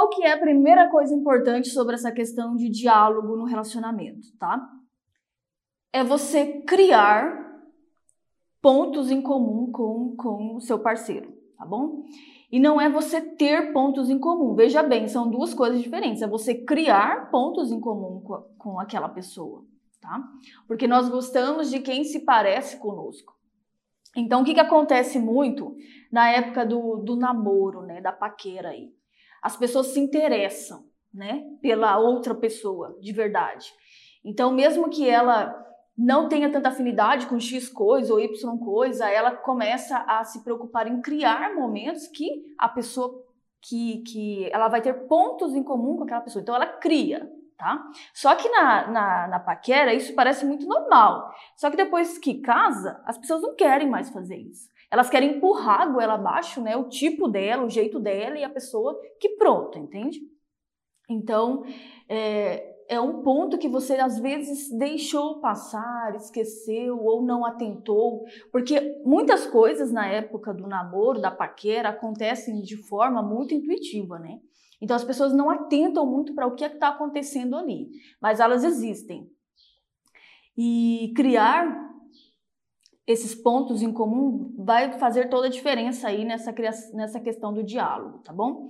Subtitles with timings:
[0.00, 4.58] qual que é a primeira coisa importante sobre essa questão de diálogo no relacionamento, tá?
[5.92, 7.60] É você criar
[8.62, 12.02] pontos em comum com, com o seu parceiro, tá bom?
[12.50, 14.54] E não é você ter pontos em comum.
[14.54, 16.22] Veja bem, são duas coisas diferentes.
[16.22, 19.66] É você criar pontos em comum com, com aquela pessoa,
[20.00, 20.26] tá?
[20.66, 23.34] Porque nós gostamos de quem se parece conosco.
[24.16, 25.76] Então, o que, que acontece muito
[26.10, 28.98] na época do, do namoro, né, da paquera aí?
[29.42, 33.72] As pessoas se interessam, né, pela outra pessoa, de verdade.
[34.24, 35.66] Então, mesmo que ela
[35.96, 40.86] não tenha tanta afinidade com X coisa ou Y coisa, ela começa a se preocupar
[40.86, 43.22] em criar momentos que a pessoa
[43.62, 46.40] que, que ela vai ter pontos em comum com aquela pessoa.
[46.40, 47.82] Então ela cria, tá?
[48.14, 51.30] Só que na, na, na paquera isso parece muito normal.
[51.56, 54.68] Só que depois que casa, as pessoas não querem mais fazer isso.
[54.90, 56.76] Elas querem empurrar a goela abaixo, né?
[56.76, 60.20] O tipo dela, o jeito dela e a pessoa que pronto, entende?
[61.08, 61.64] Então,
[62.08, 69.00] é, é um ponto que você às vezes deixou passar, esqueceu ou não atentou, porque
[69.04, 74.40] muitas coisas na época do namoro, da paquera, acontecem de forma muito intuitiva, né?
[74.80, 78.64] Então as pessoas não atentam muito para o que é está acontecendo ali, mas elas
[78.64, 79.30] existem.
[80.56, 81.89] E criar
[83.10, 86.54] esses pontos em comum vai fazer toda a diferença aí nessa,
[86.94, 88.68] nessa questão do diálogo, tá bom?